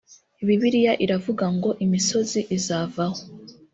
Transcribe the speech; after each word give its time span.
Bibiliya 0.45 0.93
iravuga 1.05 1.45
ngo 1.55 1.69
“imisozi 1.85 2.39
izavaho 2.57 3.19